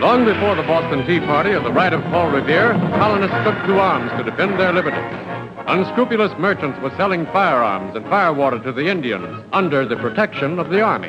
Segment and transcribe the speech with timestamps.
[0.00, 3.80] Long before the Boston Tea Party or the right of Paul Revere, colonists took to
[3.80, 4.96] arms to defend their liberty.
[5.66, 10.80] Unscrupulous merchants were selling firearms and firewater to the Indians under the protection of the
[10.80, 11.08] Army.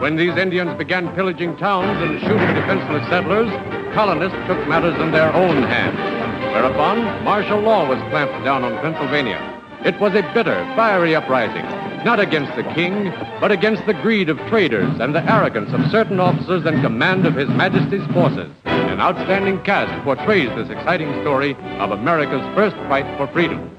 [0.00, 3.48] When these Indians began pillaging towns and shooting defenseless settlers,
[3.94, 5.96] colonists took matters in their own hands.
[6.52, 9.40] Whereupon, martial law was clamped down on Pennsylvania.
[9.82, 11.64] It was a bitter, fiery uprising,
[12.06, 16.20] not against the king, but against the greed of traders and the arrogance of certain
[16.20, 18.48] officers in command of His Majesty's forces.
[18.64, 23.76] An outstanding cast portrays this exciting story of America's first fight for freedom.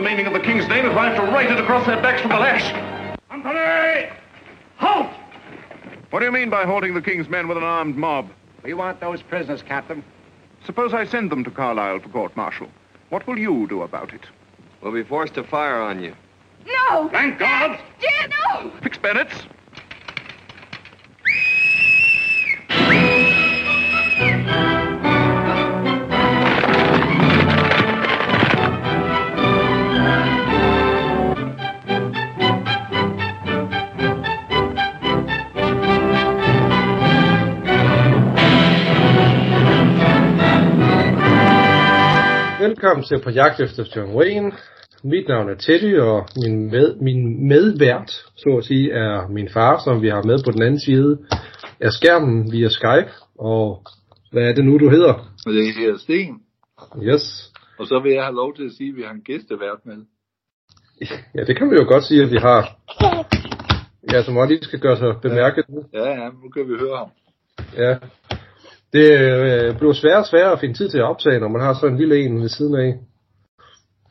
[0.00, 2.22] The meaning of the King's name if I have to write it across their backs
[2.22, 2.72] from the lash.
[3.28, 4.08] Company!
[4.76, 5.10] Halt!
[6.08, 8.30] What do you mean by holding the king's men with an armed mob?
[8.62, 10.02] We want those prisoners, Captain.
[10.64, 12.68] Suppose I send them to Carlisle for court-martial.
[13.10, 14.22] What will you do about it?
[14.80, 16.16] We'll be forced to fire on you.
[16.66, 17.10] No!
[17.10, 17.78] Thank God!
[18.00, 18.70] Dear, no!
[18.82, 19.34] Fix Bennett's.
[42.60, 44.52] Velkommen til På jagt efter John Wayne.
[45.04, 49.82] Mit navn er Teddy, og min, med, min medvært, så at sige, er min far,
[49.84, 51.18] som vi har med på den anden side
[51.80, 53.10] af skærmen via Skype.
[53.38, 53.82] Og
[54.32, 55.14] hvad er det nu, du hedder?
[55.44, 56.40] Det her Sten.
[57.02, 57.52] Yes.
[57.78, 59.98] Og så vil jeg have lov til at sige, at vi har en gæstevært med.
[61.34, 62.62] Ja, det kan vi jo godt sige, at vi har.
[64.12, 65.84] Ja, som også lige skal gøre sig bemærket nu.
[65.92, 67.10] Ja, ja, nu kan vi høre ham.
[67.76, 67.96] Ja.
[68.92, 71.74] Det øh, bliver sværere og sværere at finde tid til at optage, når man har
[71.74, 72.98] sådan en lille en ved siden af.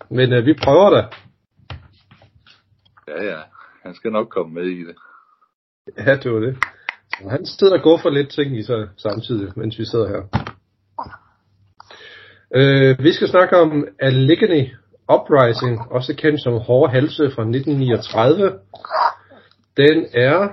[0.10, 1.08] Men øh, vi prøver da.
[3.08, 3.40] Ja, ja.
[3.84, 4.96] Han skal nok komme med i det.
[5.98, 6.58] Ja, det var det.
[7.10, 10.22] Så han sidder og går for lidt ting i sig samtidig, mens vi sidder her.
[12.56, 14.68] Øh, vi skal snakke om Allegheny
[15.14, 18.60] Uprising, også kendt som Hårde Halse fra 1939.
[19.78, 20.50] Den er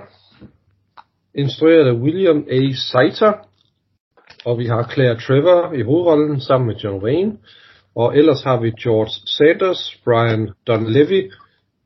[1.35, 2.59] instrueret af William A.
[2.91, 3.33] Saiter,
[4.47, 7.37] og vi har Claire Trevor i hovedrollen sammen med John Wayne.
[7.95, 11.31] Og ellers har vi George Sanders, Brian Donlevy,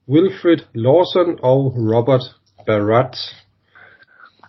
[0.10, 1.60] Wilfred Lawson og
[1.94, 2.26] Robert
[2.68, 3.16] Barat.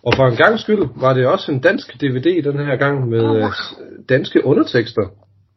[0.05, 3.25] Og for en gang skyld var det også en dansk DVD den her gang med
[3.35, 3.49] øh,
[4.09, 5.05] danske undertekster.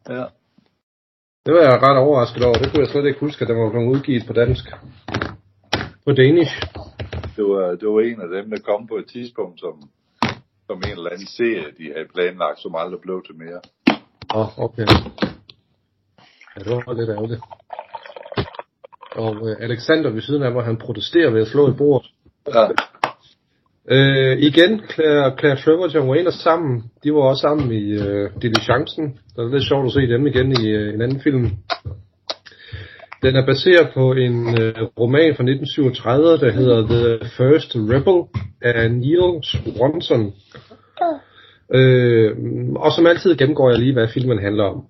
[0.09, 0.25] Ja.
[1.45, 2.57] Det var jeg ret overrasket over.
[2.61, 4.65] Det kunne jeg slet ikke huske, at den var blevet udgivet på dansk.
[6.05, 6.53] På Danish.
[7.35, 9.73] Det var, det var en af dem, der kom på et tidspunkt, som,
[10.67, 13.61] som en eller anden serie, de havde planlagt, som aldrig blev til mere.
[14.35, 14.87] Åh, oh, okay.
[16.53, 17.41] Ja, det var lidt ærgerligt.
[19.11, 22.11] Og øh, Alexander ved siden af mig, han protesterer ved at slå i bordet.
[22.55, 22.67] Ja.
[23.95, 26.83] Øh, igen, Claire, Claire Trevor og John Wayne er sammen.
[27.03, 29.05] De var også sammen i øh, Diligencen.
[29.35, 31.43] Det er lidt sjovt at se dem igen i øh, en anden film.
[33.23, 38.17] Den er baseret på en øh, roman fra 1937, der hedder The First Rebel
[38.61, 40.33] af Neil Swanson.
[41.73, 42.35] Øh,
[42.75, 44.83] og som altid gennemgår jeg lige, hvad filmen handler om.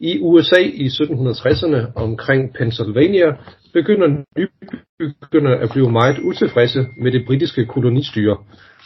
[0.00, 3.26] I USA i 1760'erne omkring Pennsylvania
[3.72, 4.08] begynder
[4.38, 8.36] nybyggerne at blive meget utilfredse med det britiske kolonistyre.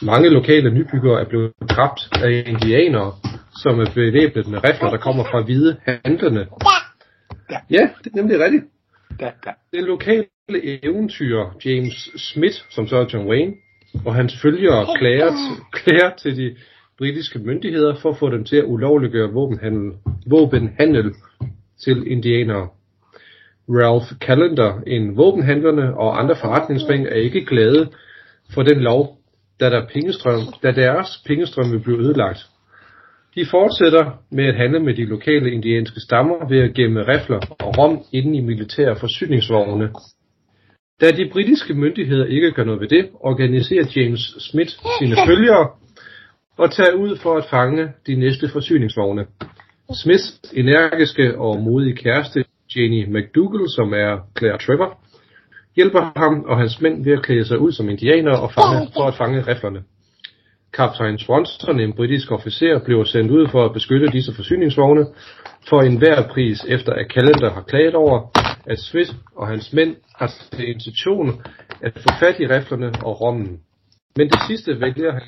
[0.02, 3.12] Mange lokale nybyggere er blevet dræbt af indianere,
[3.62, 6.46] som er bevæbnet med rifler, der kommer fra hvide handlende.
[7.70, 8.64] Ja, det er nemlig rigtigt.
[9.20, 9.50] Da, da.
[9.72, 10.26] Den lokale
[10.82, 13.52] eventyr James Smith, som så er John Wayne,
[14.04, 15.32] og hans følgere klager,
[15.72, 16.56] klager til de
[16.98, 19.92] britiske myndigheder for at få dem til at ulovliggøre våbenhandel,
[20.26, 21.14] våbenhandel
[21.84, 22.68] til indianere.
[23.68, 27.90] Ralph Callender, en våbenhandlerne og andre forretningsmænd er ikke glade
[28.54, 29.18] for den lov,
[29.60, 32.38] da, der pengestrøm, da deres pengestrøm vil blive ødelagt.
[33.34, 37.78] De fortsætter med at handle med de lokale indianske stammer ved at gemme rifler og
[37.78, 39.90] rom inde i militære forsyningsvogne.
[41.00, 45.68] Da de britiske myndigheder ikke gør noget ved det, organiserer James Smith sine følgere
[46.56, 49.26] og tager ud for at fange de næste forsyningsvogne.
[50.02, 52.44] Smiths energiske og modige kæreste,
[52.76, 54.98] Janie McDougall, som er Claire Trevor,
[55.76, 59.04] hjælper ham og hans mænd ved at klæde sig ud som indianere og fange, for
[59.04, 59.82] at fange riflerne.
[60.74, 65.06] Kaptajn Swanson, en britisk officer, bliver sendt ud for at beskytte disse forsyningsvogne
[65.68, 68.18] for enhver pris, efter at Callender har klaget over,
[68.66, 71.42] at Smith og hans mænd har til intention
[71.80, 73.60] at få fat i riflerne og rommen.
[74.16, 75.22] Men det sidste vælger han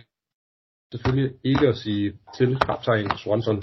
[0.93, 3.63] selvfølgelig ikke at sige til kaptajn Swanson.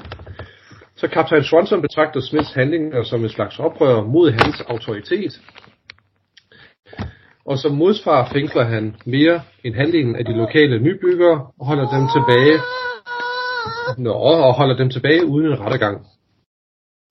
[0.95, 5.41] Så kaptajn Swanson betragter Smiths handlinger som en slags oprør mod hans autoritet.
[7.45, 12.07] Og som modsvar fængsler han mere end halvdelen af de lokale nybyggere og holder dem
[12.15, 12.59] tilbage
[13.97, 16.05] Nå, og holder dem tilbage uden en rettergang.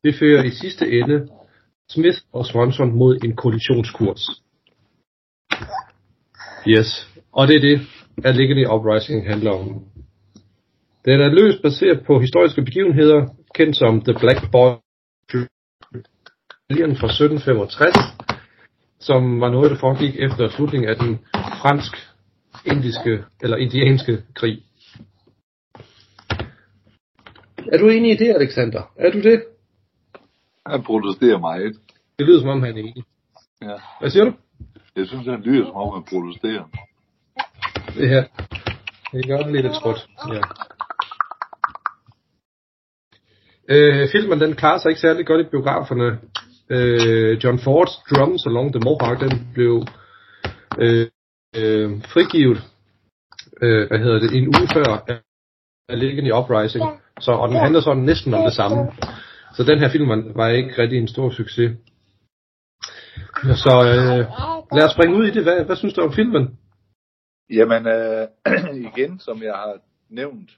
[0.05, 1.29] Det fører i sidste ende
[1.91, 4.23] Smith og Swanson mod en kollisionskurs.
[6.69, 7.81] Yes, og det er det,
[8.25, 9.85] Allegheny Uprising handler om.
[11.05, 14.73] Den er løst baseret på historiske begivenheder, kendt som The Black Boy
[16.73, 18.32] Rebellion fra 1765,
[19.03, 21.19] som var noget, der foregik efter slutningen af den
[21.63, 24.63] fransk-indiske eller indianske krig.
[27.73, 28.83] Er du enig i det, Alexander?
[28.99, 29.43] Er du det?
[30.67, 31.77] Han protesterer meget.
[32.19, 33.05] Det lyder som om, han er enig.
[33.63, 33.77] Ja.
[34.01, 34.33] Hvad siger du?
[34.97, 36.65] Jeg synes, han lyder som om, han protesterer.
[37.95, 38.25] Det her.
[39.13, 40.09] Det gør lidt et trådt.
[40.33, 40.41] Ja.
[43.69, 46.19] Øh, filmen den klarer sig ikke særlig godt i biograferne.
[46.71, 49.85] Øh, John Fords Drums Along the Mohawk, den blev
[50.79, 51.07] øh,
[51.57, 52.59] øh, frigivet,
[53.63, 55.21] øh, hvad hedder det, en uge før
[55.89, 56.85] Allegheny Uprising.
[57.21, 58.93] Så, og den handler sådan næsten om det samme.
[59.57, 61.71] Så den her film var, var ikke rigtig en stor succes.
[63.65, 64.21] Så øh,
[64.77, 65.43] lad os springe ud i det.
[65.43, 66.59] Hvad, hvad synes du om filmen?
[67.51, 68.29] Jamen, øh,
[68.89, 69.79] igen, som jeg har
[70.09, 70.51] nævnt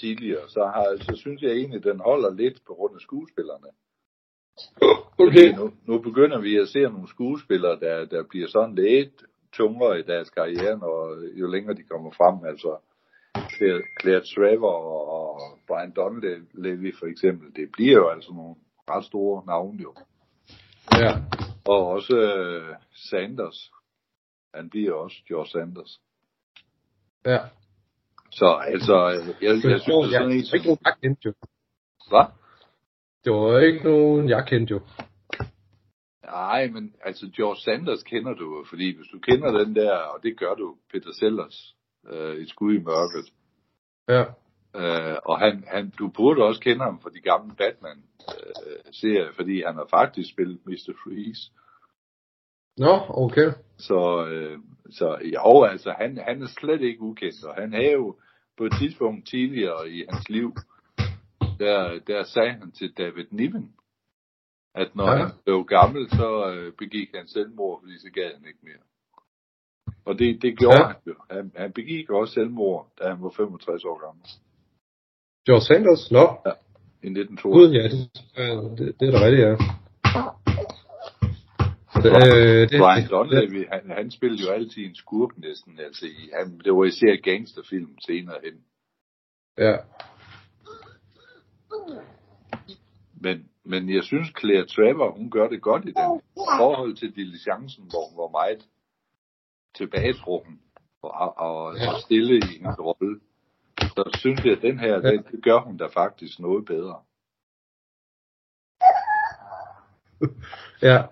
[0.00, 3.70] tidligere, så, har, så synes jeg egentlig, den holder lidt på grund af skuespillerne.
[5.18, 5.52] Okay.
[5.56, 10.02] Nu, nu begynder vi at se nogle skuespillere, der, der bliver sådan lidt tungere i
[10.02, 12.48] deres karriere, og jo længere de kommer frem.
[12.48, 12.78] Altså
[13.56, 14.76] Claire, Claire Trevor
[15.18, 18.54] og Brian Donlevy for eksempel, det bliver jo altså nogle
[18.90, 19.94] ret store navne jo.
[20.92, 21.12] Ja.
[21.64, 22.76] Og også øh,
[23.10, 23.70] Sanders.
[24.54, 26.00] Han bliver også George Sanders.
[27.26, 27.38] Ja.
[28.30, 31.34] Så altså, jeg, jeg, jeg synes, det er sådan en...
[32.08, 32.39] Hvad?
[33.24, 34.80] Det var ikke nogen, jeg kendte jo.
[36.24, 40.22] Nej, men altså George Sanders kender du jo, fordi hvis du kender den der, og
[40.22, 41.74] det gør du, Peter Sellers,
[42.12, 43.32] øh, et skud i mørket,
[44.08, 44.24] Ja.
[44.80, 49.62] øh, og han, han, du burde også kende ham fra de gamle Batman-serier, øh, fordi
[49.66, 50.92] han har faktisk spillet Mr.
[51.04, 51.52] Freeze.
[52.76, 53.50] Nå, okay.
[53.78, 54.58] Så, øh,
[54.90, 58.16] så jo, altså han, han er slet ikke ukendt, og han havde jo
[58.58, 60.54] på et tidspunkt tidligere i hans liv,
[61.64, 63.66] der, der sagde han til David Niven,
[64.74, 65.12] at når Ja.
[65.12, 65.18] ja.
[65.18, 68.82] han blev gammel, så øh, begik han selvmord, fordi så gad han ikke mere.
[70.04, 70.82] Og det, det gjorde Ja.
[70.82, 70.86] ja.
[70.92, 71.14] han jo.
[71.30, 74.24] Han, han begik også selvmord, da han var 65 år gammel.
[75.46, 76.10] George Sanders?
[76.10, 76.24] Nå,
[77.02, 77.50] I 1902.
[77.50, 79.54] gud ja, det, det, det er da rigtigt, ja.
[82.06, 85.80] Øh, det, Brian det, Donlevy, han, han spillede jo altid en skurk næsten.
[85.80, 88.54] Altså, i, han, det var især gangsterfilm senere hen.
[89.58, 89.76] ja.
[93.20, 96.20] Men, men jeg synes, Claire Trevor, hun gør det godt i den.
[96.36, 98.62] I forhold til diligencen, hvor, hvor meget
[99.76, 100.60] tilbagetrukken
[101.02, 103.20] og, og, og stille i hendes rolle.
[103.80, 105.10] Så synes jeg, at den her, Ja.
[105.10, 106.96] det, det gør hun da faktisk noget bedre.
[110.82, 111.02] Ja.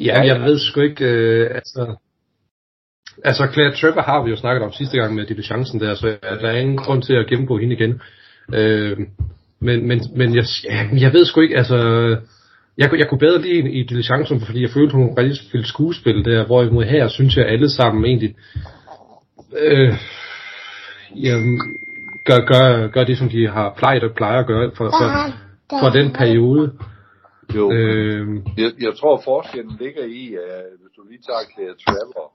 [0.00, 1.96] Ja, jeg ved sgu ikke, øh, altså...
[3.24, 6.48] Altså, Claire Trevor har vi jo snakket om sidste gang med diligencen der, så der
[6.48, 8.00] er ingen grund til at gennemgå hende igen.
[8.54, 8.98] Øh,
[9.60, 10.44] men, men, men jeg,
[11.00, 11.76] jeg ved sgu ikke, altså...
[12.78, 16.24] Jeg, kunne- jeg kunne bedre lide i diligencen, fordi jeg følte, hun rigtig spillede skuespil
[16.24, 18.34] der, hvorimod her synes jeg alle sammen egentlig...
[19.58, 19.94] Øh,
[21.16, 21.60] jamen,
[22.26, 25.08] gør, gør, gør det, som de har plejet og plejer at gøre for, for,
[25.80, 26.72] for den periode.
[27.54, 28.26] Jo, Øh,
[28.58, 32.32] jeg, jeg tror, forskellen ligger i, at hvis du lige tager Claire Trevor,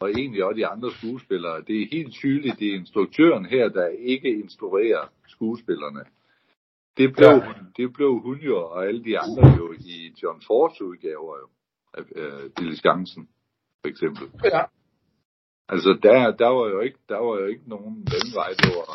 [0.00, 3.86] og egentlig også de andre skuespillere, det er helt tydeligt, det er instruktøren her, der
[4.04, 6.04] ikke instruerer skuespillerne.
[6.96, 7.52] Det blev, Ja.
[7.76, 11.48] det blev hun jo, og alle de andre jo i John Fords udgaver jo,
[12.20, 13.28] øh, Diligencen,
[13.80, 14.26] for eksempel.
[14.54, 14.62] ja.
[15.68, 18.50] Altså, der, der, var jo ikke, der var jo ikke nogen mellemvej.
[18.62, 18.88] Det var,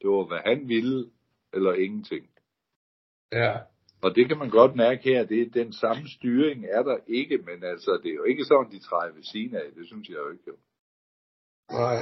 [0.00, 1.10] det var, hvad han ville,
[1.52, 2.24] eller ingenting.
[3.32, 3.52] Ja.
[4.02, 7.38] Og det kan man godt mærke her, det er den samme styring er der ikke,
[7.38, 9.72] men altså, det er jo ikke sådan, de træder ved siden af.
[9.76, 10.44] Det synes jeg jo ikke.
[10.46, 10.56] Jo.
[11.70, 11.98] Nej.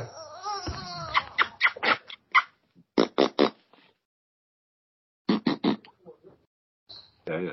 [7.28, 7.52] Ja, ja.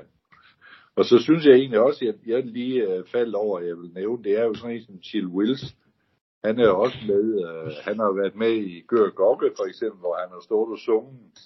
[0.96, 3.92] Og så synes jeg egentlig også, at jeg lige øh, faldt over, at jeg vil
[3.94, 5.76] nævne, det er jo sådan en som Chill Wills.
[6.44, 10.00] Han er jo også med, øh, han har været med i Gør Gokke for eksempel,
[10.00, 11.40] hvor han har stået og sunget.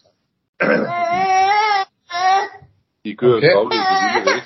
[3.09, 3.53] I Gør Okay.
[3.53, 4.43] Gokke i det lille væk.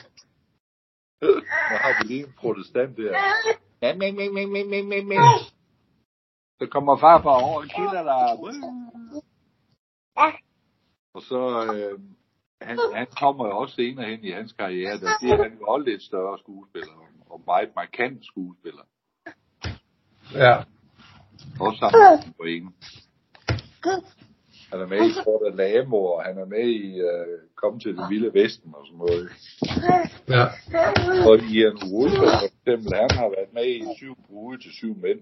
[1.70, 3.14] Nu har vi lige en protestant der.
[3.82, 5.20] Ja, men, men, men, men, men, men, men.
[6.60, 8.24] Så kommer farfar over og kilder dig.
[11.14, 11.40] Og så,
[11.76, 12.00] øh,
[12.62, 15.90] han, han kommer jo også senere hen i hans karriere, der bliver han jo også
[15.90, 16.94] lidt større skuespiller,
[17.30, 18.84] og meget markant skuespiller.
[20.34, 20.56] Ja.
[21.60, 22.76] Også sammen på ingen.
[24.70, 27.98] Han er med i Sport af Lamo, og han er med i uh, Kom til
[27.98, 29.30] det vilde vesten og sådan noget.
[30.36, 30.46] Ja.
[31.28, 35.22] Og Ian Wood, for eksempel, han har været med i syv bruge til syv mænd.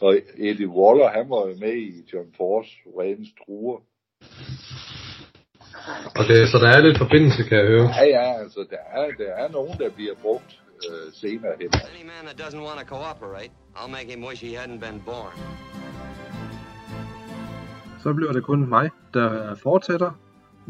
[0.00, 3.80] Og Eddie Waller, han var jo med i John Force, Rens Truer.
[6.20, 7.88] Okay, så der er lidt forbindelse, kan jeg høre.
[7.98, 11.70] Ja, ja, altså, der er, der er nogen, der bliver brugt øh, senere hen.
[11.74, 15.34] Any man that doesn't want to cooperate, I'll make him wish he hadn't been born.
[18.02, 20.10] Så bliver det kun mig, der fortsætter.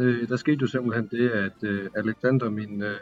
[0.00, 2.96] Øh, der skete jo simpelthen det, at øh, Alexander, min øh,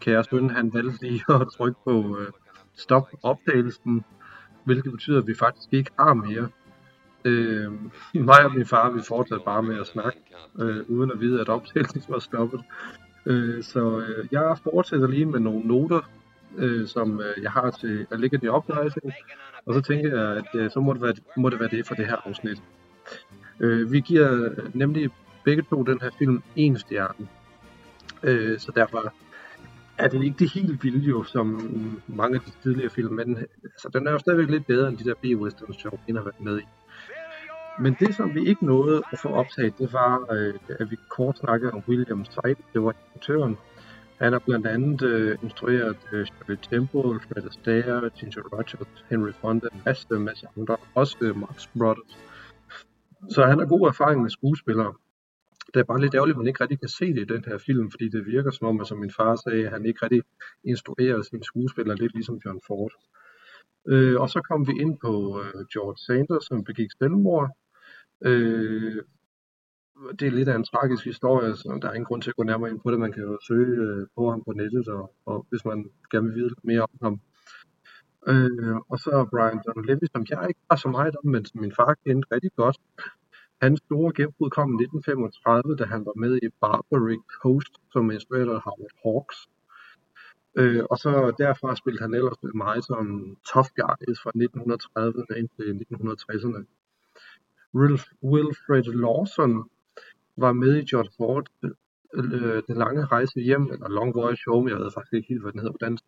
[0.00, 2.28] kære søn, han valgte lige at trykke på øh,
[2.76, 4.04] stop opdagelsen,
[4.64, 6.48] hvilket betyder, at vi faktisk ikke har mere.
[7.24, 7.72] Øh,
[8.14, 10.18] mig og min far, vi fortsatte bare med at snakke,
[10.60, 12.60] øh, uden at vide, at optagelsen var stoppet.
[13.26, 16.00] Øh, så øh, jeg fortsætter lige med nogle noter,
[16.56, 19.12] øh, som øh, jeg har til at ligge i oplejsning,
[19.66, 21.94] og så tænker jeg, at øh, så må det, være, må det være det for
[21.94, 22.62] det her afsnit.
[23.60, 25.10] Øh, vi giver øh, nemlig
[25.44, 27.28] begge to den her film en stjerne.
[28.22, 29.12] Øh, så derfor
[29.98, 31.46] er det ikke det helt vilde jo, som
[32.06, 35.04] mange af de tidligere film, men altså, den er jo stadigvæk lidt bedre end de
[35.04, 36.62] der B-westerns, som jeg har været med i.
[37.78, 41.38] Men det, som vi ikke nåede at få optaget, det var, øh, at vi kort
[41.38, 43.56] snakkede om William Seid, det var instruktøren.
[44.18, 49.68] Han har blandt andet øh, instrueret øh, Shirley Temple, Fred Astaire, Ginger Rogers, Henry Fonda,
[49.72, 52.18] en masse, masse andre, også øh, Marx Brothers.
[53.30, 54.94] Så han har god erfaring med skuespillere.
[55.74, 57.58] Det er bare lidt ærgerligt, at man ikke rigtig kan se det i den her
[57.58, 60.22] film, fordi det virker som om, at som min far sagde, at han ikke rigtig
[60.64, 62.92] instruerer sine skuespillere, lidt ligesom John Ford.
[63.88, 67.48] Øh, og så kom vi ind på øh, George Sanders, som begik selvmord.
[68.24, 69.02] Øh,
[70.18, 72.42] det er lidt af en tragisk historie, så der er ingen grund til at gå
[72.42, 73.00] nærmere ind på det.
[73.00, 76.34] Man kan jo søge øh, på ham på nettet, og, og hvis man gerne vil
[76.34, 77.20] vide lidt mere om ham.
[78.28, 81.60] Øh, og så Brian Donald Levy, som jeg ikke har så meget om, men som
[81.60, 82.76] min far kendte rigtig godt.
[83.62, 88.60] Hans store gennembrud kom i 1935, da han var med i Barbary Coast, som instruerede
[88.66, 89.38] Howard Hawks.
[90.58, 96.62] Øh, og så derfra spillede han ellers meget som tough guys fra 1930'erne indtil 1960'erne.
[98.22, 99.70] Wilfred Lawson
[100.36, 101.46] var med i George Ford,
[102.14, 105.52] øh, Den lange rejse hjem, eller Long Voyage Home, jeg ved faktisk ikke helt, hvad
[105.52, 106.04] den hedder på dansk,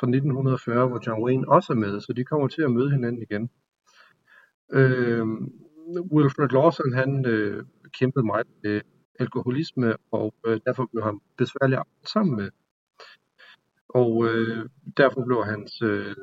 [0.00, 3.22] fra 1940, hvor John Wayne også er med, så de kommer til at møde hinanden
[3.22, 3.50] igen.
[4.72, 5.26] Øh,
[6.12, 7.64] Wilfred Lawson, han øh,
[7.98, 8.80] kæmpede meget med
[9.20, 12.50] alkoholisme, og øh, derfor blev han besværlig sammen med.
[13.94, 16.14] Og øh, derfor blev hans øh,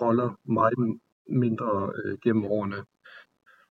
[0.00, 2.84] roller meget mindre øh, gennem årene.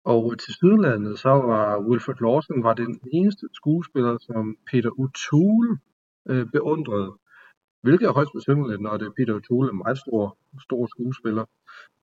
[0.04, 5.70] Og til Sydlandet, så var Wilfred Lawson var den eneste skuespiller, som Peter O'Toole
[6.30, 7.10] øh, beundrede.
[7.82, 11.44] Hvilket er højst besynderligt, når det er Peter O'Toole, en meget stor, stor skuespiller.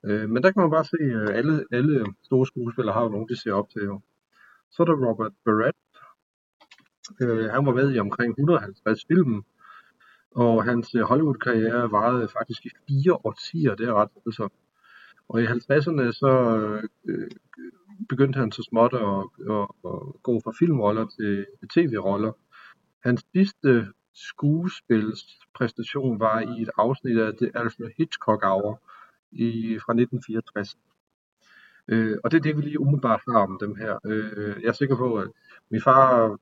[0.06, 3.28] Øh, men der kan man bare se, at alle, alle store skuespillere har jo nogen,
[3.28, 3.82] de ser op til.
[3.82, 4.00] Jo.
[4.70, 5.76] Så er der Robert Barrett.
[7.22, 9.44] Øh, han var med i omkring 150 film,
[10.34, 14.48] og hans øh, Hollywood-karriere varede faktisk i fire årtier, det er ret altså.
[15.28, 16.30] Og i 50'erne så
[17.04, 17.30] øh,
[18.08, 19.24] begyndte han så småt at,
[19.56, 22.32] at, at gå fra filmroller til tv-roller.
[23.04, 28.80] Hans sidste skuespilspræstation var i et afsnit af The Alfred Hitchcock Hour
[29.32, 30.76] i, fra 1964.
[31.88, 33.98] Øh, og det er det, vi lige umiddelbart har om dem her.
[34.04, 35.28] Øh, jeg er sikker på, at
[35.70, 36.38] min far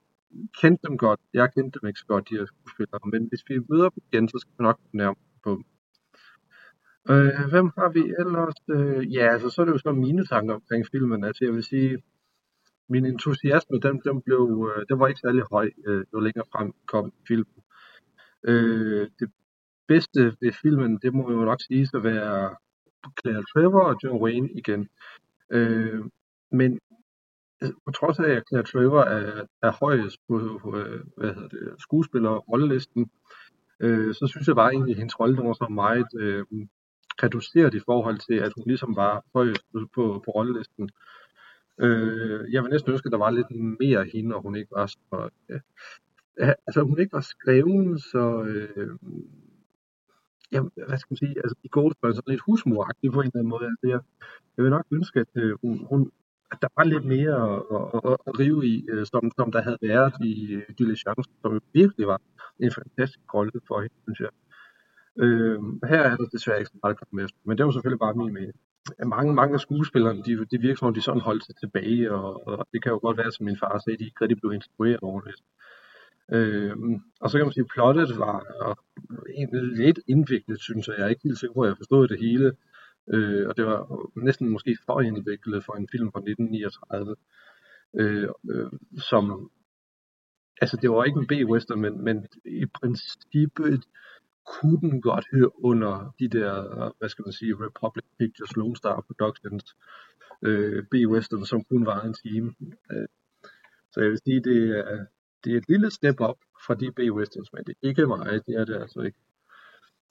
[0.60, 1.20] kendte dem godt.
[1.34, 3.00] Jeg kendte dem ikke så godt, de her skuespillere.
[3.12, 5.64] Men hvis vi møder dem igen, så skal vi nok nærme på dem.
[7.10, 8.58] Øh, hvem har vi ellers?
[8.74, 11.24] Øh, ja, altså, så er det jo så mine tanker omkring filmen.
[11.24, 12.02] Altså, jeg vil sige,
[12.88, 16.72] min entusiasme, den, den, blev, øh, den var ikke særlig høj, øh, jo længere frem
[16.86, 17.62] kom filmen.
[18.44, 19.30] Øh, det
[19.88, 22.56] bedste ved filmen, det må jo nok sige at være
[23.20, 24.88] Claire Trevor og John Wayne igen.
[25.50, 26.04] Øh,
[26.52, 26.78] men
[27.62, 30.36] Øh, på trods af, at Claire Trevor er, er højest på,
[30.76, 33.10] øh, hvad hedder det, skuespiller rollelisten,
[33.80, 36.44] øh, så synes jeg bare egentlig, at hendes rolle var så meget øh,
[37.22, 40.90] reduceret i forhold til, at hun ligesom var højest på, på, på rollelisten.
[41.80, 43.50] Øh, jeg vil næsten ønske, at der var lidt
[43.80, 45.30] mere hende, og hun ikke var så...
[45.48, 45.60] Øh,
[46.66, 48.42] altså, hun ikke var skreven, så...
[48.42, 48.90] Øh,
[50.52, 53.48] jamen, hvad skal man sige, altså i Goldberg sådan lidt husmoragtig på en eller anden
[53.48, 53.64] måde.
[53.64, 54.00] Altså, jeg,
[54.56, 56.10] jeg vil nok ønske, at øh, hun, hun
[56.52, 57.58] at der var lidt mere at,
[58.06, 62.06] at, at rive i, øh, som, som der havde været i øh, Diligence, som virkelig
[62.06, 62.20] var
[62.60, 64.32] en fantastisk rolle for hende, synes jeg.
[65.24, 65.58] Øh,
[65.90, 68.14] her er der desværre ikke så meget at komme efter, men det var selvfølgelig bare
[68.14, 68.54] min mening.
[69.16, 72.46] mange, mange af skuespillerne, de, de virker som om, de sådan holdt sig tilbage, og,
[72.48, 74.98] og det kan jo godt være, som min far sagde, de ikke rigtig blev instrueret
[75.02, 75.42] ordentligt.
[76.32, 76.76] Øh,
[77.20, 78.74] og så kan man sige, at plottet var øh,
[79.34, 80.94] en lidt indviklet, synes jeg.
[80.98, 82.52] Jeg er ikke helt sikker på, at jeg forstod det hele.
[83.14, 87.16] Øh, og det var øh, næsten måske for indviklet for en film fra 1939,
[87.94, 88.70] øh, øh,
[89.10, 89.50] som,
[90.60, 93.84] altså det var ikke en B-western, men, men i princippet
[94.46, 96.54] kunne den godt høre under de der,
[96.98, 99.76] hvad skal man sige, Republic Pictures, Lone Star Productions,
[100.42, 102.54] øh, B-western, som kun var en time.
[102.92, 103.08] Øh,
[103.92, 105.06] så jeg vil sige, det er,
[105.44, 108.54] det er et lille step op fra de B-westerns, men det er ikke meget, det
[108.54, 109.18] er det altså ikke.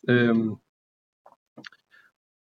[0.10, 0.56] Øhm,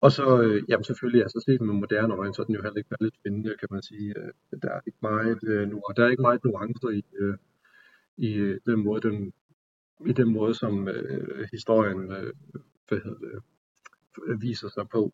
[0.05, 2.77] og så, øh, jamen selvfølgelig, altså set med moderne øjne, så er den jo heller
[2.77, 4.13] ikke lidt spændende, kan man sige.
[4.19, 4.31] Øh,
[4.62, 7.38] der er ikke meget, øh, nu, der er ikke meget nuancer i, øh,
[8.17, 9.33] i øh, den måde, den,
[10.05, 12.33] i den måde, som øh, historien øh,
[12.88, 13.41] hvad hedder det,
[14.27, 15.13] øh, viser sig på.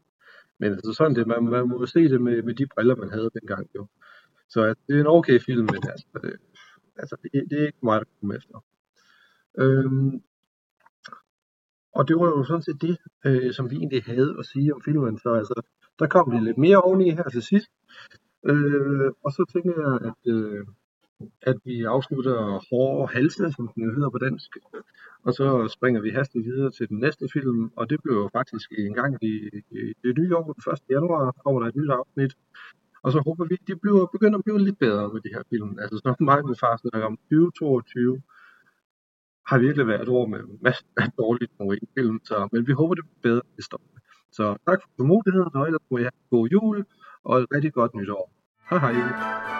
[0.59, 3.29] Men altså sådan det, man, man må se det med, med de briller, man havde
[3.39, 3.87] dengang jo.
[4.49, 6.33] Så altså, det er en okay film, men altså, det,
[6.95, 8.65] altså det, det er ikke meget at komme efter.
[9.59, 10.21] Øhm,
[11.95, 14.81] og det var jo sådan set det, øh, som vi egentlig havde at sige om
[14.81, 15.17] filmen.
[15.17, 15.61] Så altså,
[15.99, 17.69] der kom vi lidt mere oveni her til sidst.
[18.45, 20.65] Øh, og så tænker jeg, at, øh,
[21.41, 22.37] at vi afslutter
[22.69, 24.49] hårde halse, som den hedder på dansk.
[25.25, 28.71] Og så springer vi hastigt videre til den næste film, og det blev jo faktisk
[28.77, 29.33] en gang i,
[29.71, 30.79] i det nye år, den 1.
[30.89, 32.33] januar, kommer der et nyt afsnit.
[33.03, 35.43] Og så håber vi, at de bliver, begynder at blive lidt bedre med de her
[35.49, 35.79] film.
[35.81, 38.21] Altså, så meget med far snakker om 2022,
[39.49, 41.49] har virkelig været et år med masser af dårlige
[41.97, 43.87] film, så, men vi håber, det bliver bedre næste år.
[44.31, 46.85] Så tak for tålmodigheden, og ellers må jeg have god jul
[47.23, 48.31] og et rigtig godt nytår.
[48.69, 49.58] Hej hej.